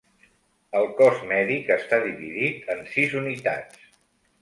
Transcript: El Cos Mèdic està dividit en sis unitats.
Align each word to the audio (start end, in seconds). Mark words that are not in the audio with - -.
El 0.79 0.89
Cos 1.01 1.19
Mèdic 1.33 1.71
està 1.77 2.01
dividit 2.09 2.75
en 2.77 2.85
sis 2.97 3.19
unitats. 3.25 3.89